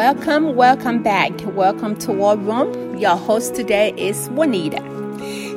[0.00, 1.30] Welcome, welcome back.
[1.54, 2.96] Welcome to War Room.
[2.96, 4.78] Your host today is Juanita.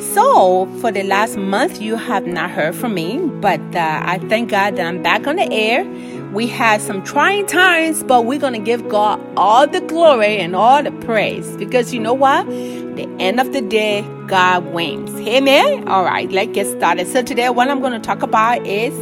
[0.02, 4.50] So, for the last month, you have not heard from me, but uh, I thank
[4.50, 5.86] God that I'm back on the air.
[6.34, 10.58] We had some trying times, but we're going to give God all the glory and
[10.58, 12.46] all the praise because you know what?
[12.46, 15.16] The end of the day, God wins.
[15.22, 15.88] Amen?
[15.88, 17.08] All right, let's get started.
[17.08, 18.94] So, today, what I'm going to talk about is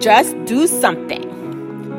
[0.00, 1.31] just do something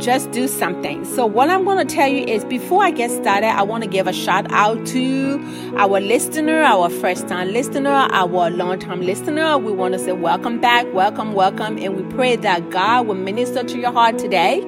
[0.03, 1.05] just do something.
[1.05, 3.89] So, what I'm going to tell you is before I get started, I want to
[3.89, 9.57] give a shout out to our listener, our first time listener, our long time listener.
[9.57, 11.77] We want to say welcome back, welcome, welcome.
[11.77, 14.59] And we pray that God will minister to your heart today,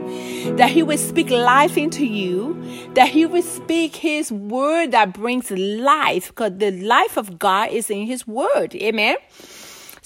[0.56, 2.54] that He will speak life into you,
[2.94, 7.90] that He will speak His word that brings life, because the life of God is
[7.90, 8.74] in His word.
[8.76, 9.18] Amen.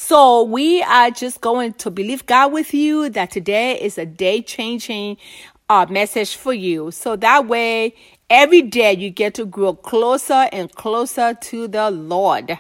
[0.02, 4.42] So we are just going to believe God with you that today is a day
[4.42, 5.18] changing
[5.68, 6.90] uh, message for you.
[6.92, 7.96] So that way,
[8.30, 12.58] every day you get to grow closer and closer to the Lord.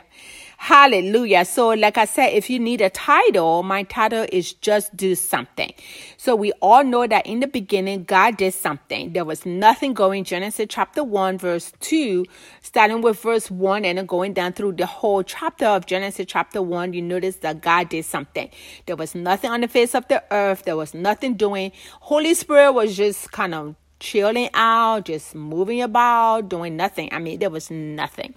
[0.61, 1.45] Hallelujah.
[1.45, 5.71] So, like I said, if you need a title, my title is Just Do Something.
[6.17, 9.13] So, we all know that in the beginning, God did something.
[9.13, 10.25] There was nothing going.
[10.25, 12.25] Genesis chapter 1, verse 2,
[12.61, 16.91] starting with verse 1 and going down through the whole chapter of Genesis chapter 1,
[16.91, 18.49] you notice that God did something.
[18.85, 21.71] There was nothing on the face of the earth, there was nothing doing.
[22.01, 27.09] Holy Spirit was just kind of chilling out, just moving about, doing nothing.
[27.11, 28.33] I mean, there was nothing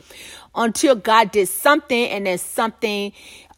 [0.54, 3.12] until God did something, and then something.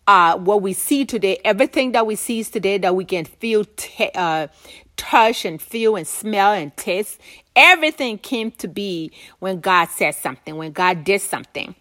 [0.06, 4.10] Uh, what we see today, everything that we see today that we can feel, t-
[4.14, 4.48] uh,
[4.98, 7.18] touch and feel and smell and taste,
[7.56, 11.74] everything came to be when God said something, when God did something.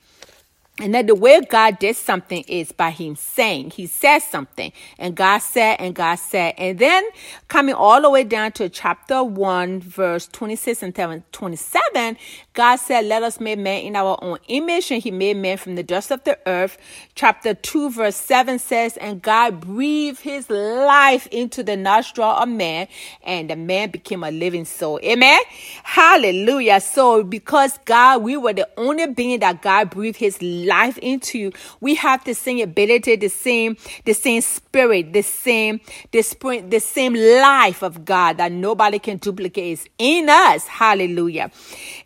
[0.83, 5.15] And that the way God did something is by Him saying, He says something, and
[5.15, 6.55] God said, and God said.
[6.57, 7.05] And then
[7.47, 12.17] coming all the way down to chapter 1, verse 26 and 27,
[12.53, 15.75] God said, Let us make man in our own image, and He made man from
[15.75, 16.77] the dust of the earth.
[17.15, 22.87] Chapter 2, verse 7 says, And God breathed His life into the nostril of man,
[23.23, 24.99] and the man became a living soul.
[25.03, 25.39] Amen.
[25.83, 26.79] Hallelujah.
[26.79, 31.51] So, because God, we were the only being that God breathed His life into.
[31.81, 35.81] We have the same ability, the same, the same spirit, the same,
[36.11, 36.21] the
[36.69, 40.67] the same life of God that nobody can duplicate is in us.
[40.67, 41.51] Hallelujah.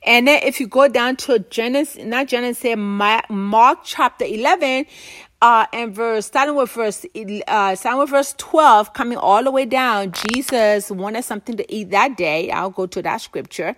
[0.03, 4.85] And then if you go down to Genesis, not Genesis, Mark chapter 11,
[5.41, 7.05] uh, and verse starting with verse
[7.47, 11.91] uh, starting with verse 12 coming all the way down jesus wanted something to eat
[11.91, 13.75] that day i'll go to that scripture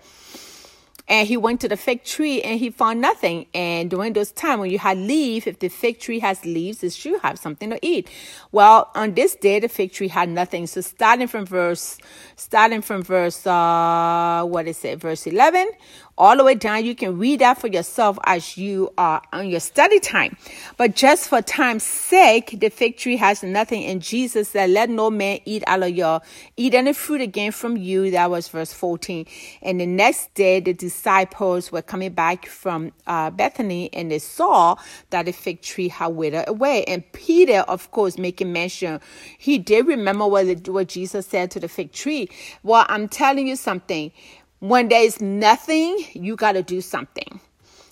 [1.09, 3.47] and he went to the fig tree and he found nothing.
[3.53, 6.93] And during those time when you had leaf, if the fig tree has leaves, it
[6.93, 8.07] should have something to eat.
[8.51, 10.67] Well, on this day, the fig tree had nothing.
[10.67, 11.97] So starting from verse,
[12.35, 14.99] starting from verse, uh, what is it?
[14.99, 15.71] Verse 11
[16.19, 16.83] all the way down.
[16.85, 20.37] You can read that for yourself as you are on your study time.
[20.77, 23.85] But just for time's sake, the fig tree has nothing.
[23.85, 26.21] And Jesus said, Let no man eat out of your
[26.57, 28.11] eat any fruit again from you.
[28.11, 29.25] That was verse 14.
[29.61, 34.75] And the next day, the disciples were coming back from uh, Bethany and they saw
[35.11, 36.83] that the fig tree had withered away.
[36.83, 38.99] And Peter, of course, making mention,
[39.37, 42.29] he did remember what, what Jesus said to the fig tree.
[42.63, 44.11] Well, I'm telling you something
[44.59, 47.39] when there's nothing, you got to do something.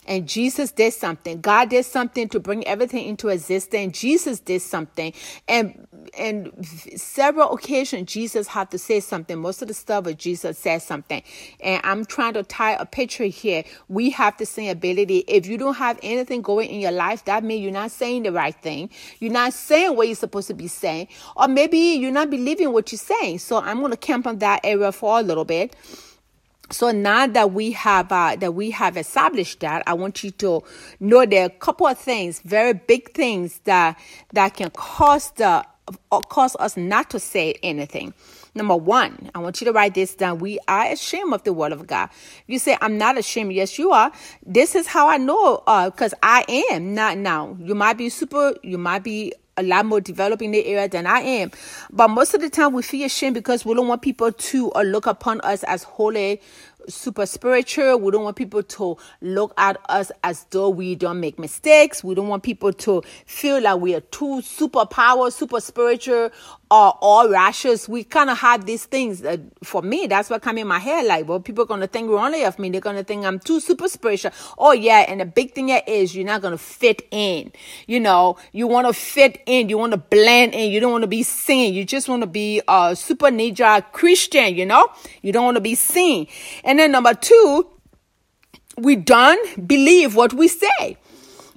[0.07, 1.41] And Jesus did something.
[1.41, 3.99] God did something to bring everything into existence.
[3.99, 5.11] Jesus did something.
[5.49, 5.85] And
[6.17, 9.37] and several occasions Jesus had to say something.
[9.37, 11.21] Most of the stuff was Jesus said something.
[11.59, 13.65] And I'm trying to tie a picture here.
[13.89, 15.25] We have the same ability.
[15.27, 18.31] If you don't have anything going in your life, that means you're not saying the
[18.31, 18.89] right thing.
[19.19, 21.09] You're not saying what you're supposed to be saying.
[21.35, 23.39] Or maybe you're not believing what you're saying.
[23.39, 25.75] So I'm to camp on that area for a little bit
[26.69, 30.63] so now that we have uh, that we have established that i want you to
[30.99, 33.99] know there are a couple of things very big things that
[34.33, 35.65] that can cause the
[36.11, 38.13] uh, cause us not to say anything.
[38.55, 40.39] Number one i want you to write this down.
[40.39, 42.09] We are ashamed of the word of god.
[42.47, 44.11] You say i'm not ashamed yes you are.
[44.45, 47.55] This is how i know uh because i am not now.
[47.59, 51.07] You might be super you might be a lot more developed in the area than
[51.07, 51.51] I am.
[51.91, 54.83] But most of the time we feel ashamed because we don't want people to uh,
[54.83, 56.41] look upon us as holy,
[56.87, 57.99] super spiritual.
[57.99, 62.03] We don't want people to look at us as though we don't make mistakes.
[62.03, 66.31] We don't want people to feel like we are too super power, super spiritual,
[66.69, 67.87] or all rashes.
[67.87, 69.23] We kind of have these things.
[69.23, 71.05] Uh, for me, that's what come in my head.
[71.05, 72.69] Like, well, people to think wrongly of me.
[72.69, 74.31] They're going to think I'm too super spiritual.
[74.57, 75.05] Oh, yeah.
[75.07, 77.51] And the big thing is you're not going to fit in.
[77.87, 79.69] You know, you want to fit in.
[79.69, 80.71] You want to blend in.
[80.71, 81.73] You don't want to be seen.
[81.73, 84.87] You just want to be a super ninja Christian, you know?
[85.21, 86.27] You don't want to be seen.
[86.63, 87.65] And And then number two,
[88.77, 90.95] we don't believe what we say.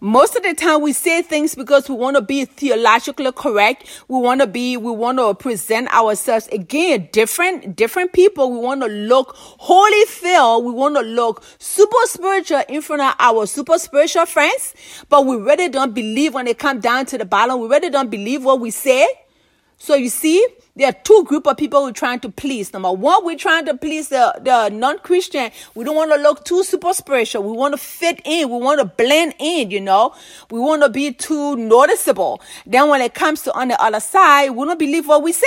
[0.00, 4.02] Most of the time we say things because we want to be theologically correct.
[4.08, 8.50] We want to be, we want to present ourselves again, different, different people.
[8.50, 10.64] We want to look holy filled.
[10.64, 14.72] We want to look super spiritual in front of our super spiritual friends,
[15.10, 17.60] but we really don't believe when it comes down to the bottom.
[17.60, 19.06] We really don't believe what we say.
[19.82, 20.46] So you see,
[20.76, 22.70] there are two group of people we're trying to please.
[22.74, 25.50] Number one, we're trying to please the, the non-Christian.
[25.74, 27.44] We don't want to look too super spiritual.
[27.44, 28.50] We want to fit in.
[28.50, 30.14] We want to blend in, you know.
[30.50, 32.42] We want to be too noticeable.
[32.66, 35.46] Then when it comes to on the other side, we don't believe what we say.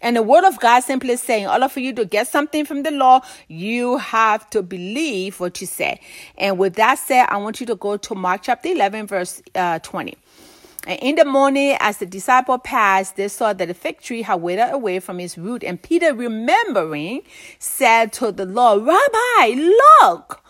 [0.00, 2.92] And the word of God simply saying, all of you to get something from the
[2.92, 6.00] law, you have to believe what you say.
[6.38, 9.80] And with that said, I want you to go to Mark chapter 11, verse uh,
[9.80, 10.14] 20.
[10.86, 14.36] And in the morning, as the disciple passed, they saw that the fig tree had
[14.36, 15.64] withered away from its root.
[15.64, 17.22] And Peter, remembering,
[17.58, 20.42] said to the Lord, Rabbi, look,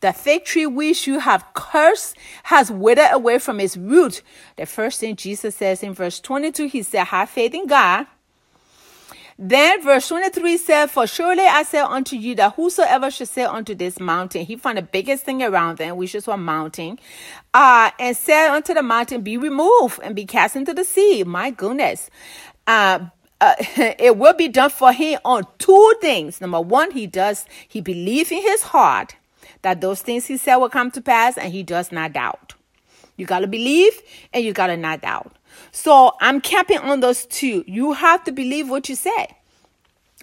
[0.00, 4.22] the fig tree which you have cursed has withered away from its root.
[4.56, 8.06] The first thing Jesus says in verse 22, he said, Have faith in God.
[9.38, 13.74] Then verse 23 said, For surely I say unto you that whosoever should say unto
[13.74, 16.98] this mountain, he found the biggest thing around them, which is a mountain,
[17.52, 21.22] uh, and said unto the mountain, Be removed and be cast into the sea.
[21.24, 22.08] My goodness.
[22.66, 23.06] Uh,
[23.38, 26.40] uh, it will be done for him on two things.
[26.40, 29.16] Number one, he does, he believes in his heart
[29.60, 32.54] that those things he said will come to pass, and he does not doubt.
[33.16, 33.92] You got to believe
[34.32, 35.34] and you got to not doubt.
[35.72, 37.64] So I'm camping on those two.
[37.66, 39.36] You have to believe what you say.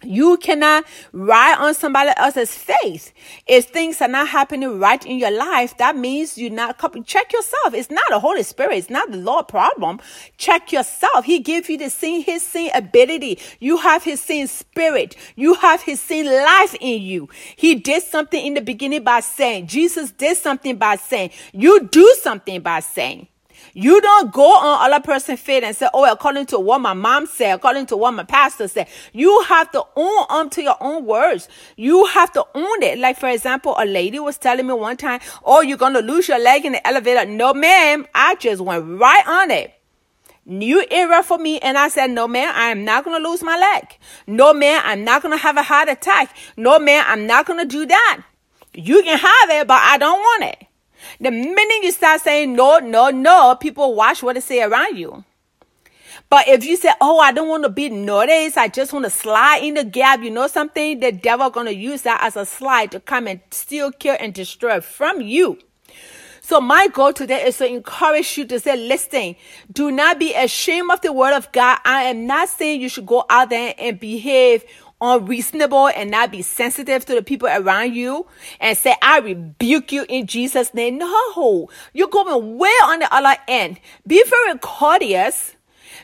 [0.05, 3.13] You cannot ride on somebody else's faith.
[3.47, 7.73] If things are not happening right in your life, that means you're not check yourself.
[7.73, 8.77] It's not the Holy Spirit.
[8.77, 9.99] It's not the Lord problem.
[10.37, 11.25] Check yourself.
[11.25, 13.39] He gave you the same, his same ability.
[13.59, 15.15] You have his same spirit.
[15.35, 17.29] You have his same life in you.
[17.55, 22.15] He did something in the beginning by saying, Jesus did something by saying, you do
[22.21, 23.27] something by saying.
[23.73, 27.25] You don't go on other person's faith and say, oh, according to what my mom
[27.25, 28.87] said, according to what my pastor said.
[29.13, 31.49] You have to own up to your own words.
[31.75, 32.99] You have to own it.
[32.99, 36.27] Like, for example, a lady was telling me one time, oh, you're going to lose
[36.27, 37.25] your leg in the elevator.
[37.25, 38.05] No, ma'am.
[38.13, 39.73] I just went right on it
[40.45, 41.59] new era for me.
[41.59, 43.97] And I said, no, man, I am not going to lose my leg.
[44.27, 46.35] No, man, I'm not going to have a heart attack.
[46.57, 48.23] No, man, I'm not going to do that.
[48.73, 50.67] You can have it, but I don't want it.
[51.19, 55.23] The minute you start saying no, no, no, people watch what they say around you.
[56.29, 59.11] But if you say, oh, I don't want to be noticed, I just want to
[59.11, 60.99] slide in the gap, you know something?
[60.99, 64.33] The devil going to use that as a slide to come and steal, kill, and
[64.33, 65.59] destroy from you.
[66.41, 69.35] So my goal today is to encourage you to say, listen,
[69.71, 71.79] do not be ashamed of the word of God.
[71.85, 74.65] I am not saying you should go out there and behave
[75.03, 78.25] unreasonable and not be sensitive to the people around you
[78.59, 80.97] and say, I rebuke you in Jesus' name.
[80.97, 83.79] No, you're going way on the other end.
[84.07, 85.55] Be very courteous,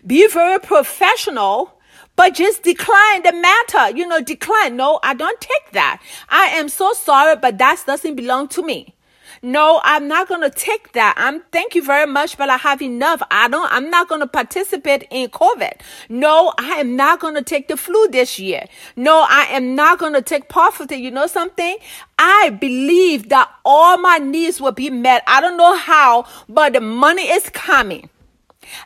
[0.05, 1.73] be very professional.
[2.15, 4.75] But just decline the matter, you know, decline.
[4.75, 6.01] No, I don't take that.
[6.27, 8.93] I am so sorry, but that doesn't belong to me.
[9.41, 11.13] No, I'm not going to take that.
[11.17, 13.21] I'm thank you very much, but I have enough.
[13.31, 15.81] I don't, I'm not going to participate in COVID.
[16.09, 18.65] No, I am not going to take the flu this year.
[18.95, 20.97] No, I am not going to take poverty.
[20.97, 21.77] You know something?
[22.17, 25.23] I believe that all my needs will be met.
[25.27, 28.09] I don't know how, but the money is coming.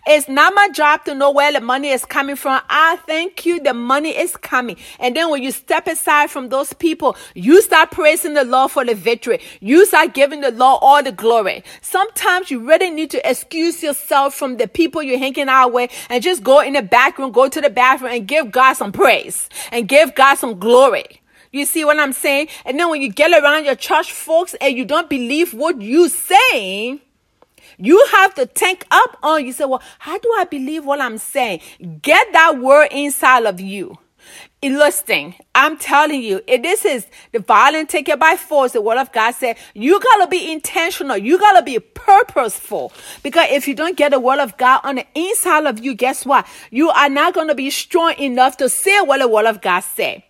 [0.08, 2.62] It's not my job to know where the money is coming from.
[2.70, 3.62] I thank you.
[3.62, 4.78] The money is coming.
[5.00, 8.86] And then when you step aside from those people, you start praising the Lord for
[8.86, 9.40] the victory.
[9.60, 11.64] You start giving the Lord all the glory.
[11.82, 16.24] Sometimes you really need to excuse yourself from the people you're hanging out with and
[16.24, 19.50] just go in the back room, go to the bathroom and give God some praise
[19.72, 21.22] and give God some glory.
[21.52, 22.48] You see what I'm saying?
[22.66, 26.10] And then when you get around your church folks and you don't believe what you're
[26.10, 27.00] saying,
[27.78, 31.18] you have to tank up on you say, well, how do I believe what I'm
[31.18, 31.62] saying?
[32.02, 33.98] Get that word inside of you.
[34.64, 38.98] Listen, I'm telling you, if this is the violent take it by force, the word
[38.98, 41.18] of God said, you gotta be intentional.
[41.18, 42.94] You gotta be purposeful.
[43.24, 46.26] Because if you don't get the word of God on the inside of you, guess
[46.26, 46.48] what?
[46.72, 50.24] You are not gonna be strong enough to say what the word of God said.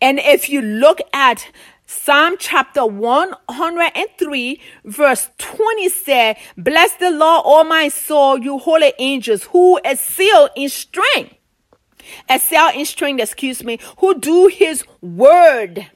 [0.00, 1.46] And if you look at
[1.90, 9.44] Psalm chapter 103 verse 20 said, Bless the Lord, all my soul, you holy angels
[9.44, 11.34] who excel in strength.
[12.28, 15.86] Excel in strength, excuse me, who do his word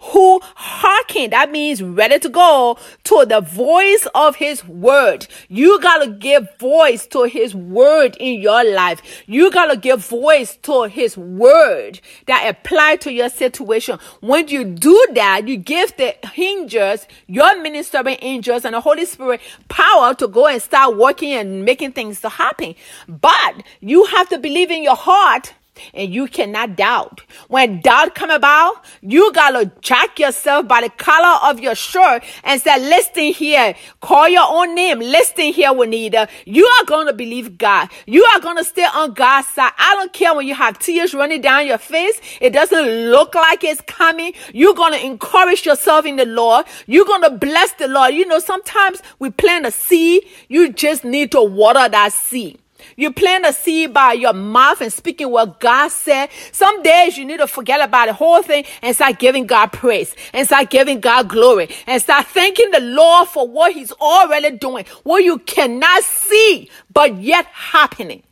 [0.00, 5.26] who hearken, that means ready to go to the voice of his word.
[5.48, 9.02] You gotta give voice to his word in your life.
[9.26, 13.98] You gotta give voice to his word that apply to your situation.
[14.20, 19.40] When you do that, you give the angels, your ministering angels and the Holy Spirit
[19.68, 22.74] power to go and start working and making things to happen.
[23.08, 25.54] But you have to believe in your heart
[25.94, 27.22] and you cannot doubt.
[27.48, 32.60] When doubt come about, you gotta jack yourself by the collar of your shirt and
[32.60, 36.28] say, listen here, call your own name, listen here, Juanita.
[36.44, 37.88] You are gonna believe God.
[38.06, 39.72] You are gonna stay on God's side.
[39.78, 42.20] I don't care when you have tears running down your face.
[42.40, 44.34] It doesn't look like it's coming.
[44.52, 46.66] You're gonna encourage yourself in the Lord.
[46.86, 48.14] You're gonna bless the Lord.
[48.14, 50.24] You know, sometimes we plant a seed.
[50.48, 52.58] You just need to water that seed.
[52.96, 56.30] You plant a seed by your mouth and speaking what God said.
[56.52, 60.14] Some days you need to forget about the whole thing and start giving God praise
[60.32, 64.84] and start giving God glory and start thanking the Lord for what He's already doing,
[65.04, 68.22] what you cannot see, but yet happening.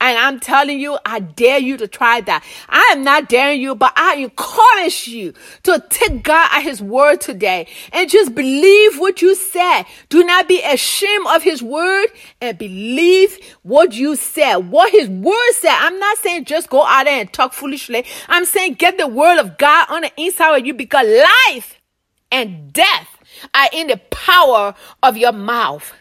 [0.00, 2.44] And I'm telling you, I dare you to try that.
[2.68, 7.20] I am not daring you, but I encourage you to take God at His word
[7.20, 9.84] today and just believe what you said.
[10.08, 12.08] Do not be ashamed of His word
[12.40, 15.76] and believe what you said, what His word said.
[15.76, 18.04] I'm not saying just go out there and talk foolishly.
[18.28, 21.06] I'm saying get the word of God on the inside of you because
[21.48, 21.80] life
[22.30, 23.08] and death
[23.54, 25.92] are in the power of your mouth.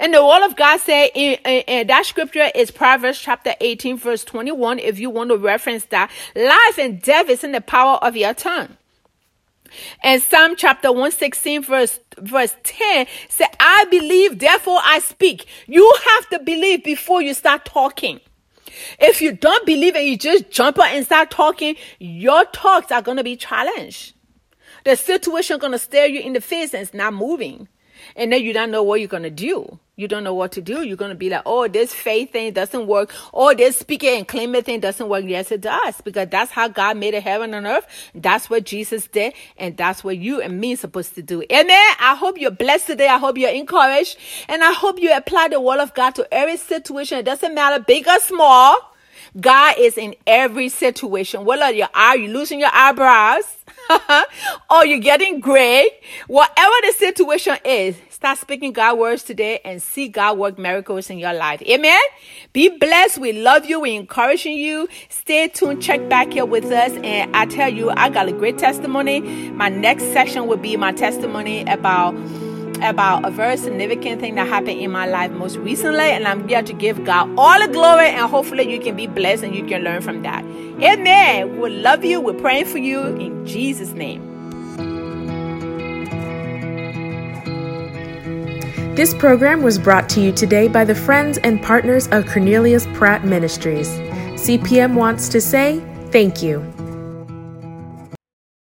[0.00, 3.98] And the word of God said in, in, in, that scripture is Proverbs chapter 18,
[3.98, 4.78] verse 21.
[4.78, 8.34] If you want to reference that, life and death is in the power of your
[8.34, 8.76] tongue.
[10.02, 15.46] And Psalm chapter 116, verse verse 10 said, I believe, therefore I speak.
[15.66, 18.20] You have to believe before you start talking.
[18.98, 23.02] If you don't believe and you just jump up and start talking, your talks are
[23.02, 24.14] gonna be challenged.
[24.84, 27.68] The situation is gonna stare you in the face and it's not moving
[28.16, 29.78] and then you don't know what you're going to do.
[29.96, 30.82] You don't know what to do.
[30.82, 33.14] You're going to be like, oh, this faith thing doesn't work.
[33.32, 35.24] Oh, this speaking and claiming thing doesn't work.
[35.24, 36.00] Yes, it does.
[36.00, 37.86] Because that's how God made a heaven and earth.
[38.12, 39.34] That's what Jesus did.
[39.56, 41.42] And that's what you and me supposed to do.
[41.42, 41.94] Amen.
[42.00, 43.06] I hope you're blessed today.
[43.06, 44.18] I hope you're encouraged.
[44.48, 47.18] And I hope you apply the word of God to every situation.
[47.18, 48.76] It doesn't matter big or small.
[49.40, 51.44] God is in every situation.
[51.44, 53.63] Whether you are you losing your eyebrows
[54.70, 55.88] or you're getting gray,
[56.26, 61.18] whatever the situation is, start speaking God words today and see God work miracles in
[61.18, 61.62] your life.
[61.62, 62.00] Amen.
[62.52, 63.18] Be blessed.
[63.18, 63.80] We love you.
[63.80, 64.88] We're encouraging you.
[65.08, 65.82] Stay tuned.
[65.82, 66.92] Check back here with us.
[67.02, 69.20] And I tell you, I got a great testimony.
[69.50, 72.14] My next section will be my testimony about
[72.82, 76.62] about a very significant thing that happened in my life most recently, and I'm here
[76.62, 79.82] to give God all the glory, and hopefully you can be blessed and you can
[79.82, 80.44] learn from that.
[80.44, 81.60] Amen.
[81.60, 82.20] We love you.
[82.20, 84.34] We're praying for you in Jesus' name.
[88.94, 93.24] This program was brought to you today by the friends and partners of Cornelius Pratt
[93.24, 93.88] Ministries.
[94.40, 96.73] CPM wants to say thank you.